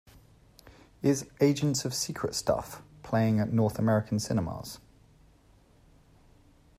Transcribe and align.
Is 1.03 1.29
Agents 1.41 1.85
of 1.85 1.93
Secret 1.93 2.33
Stuff 2.33 2.81
playing 3.03 3.39
at 3.39 3.53
North 3.53 3.77
American 3.77 4.17
Cinemas 4.17 4.79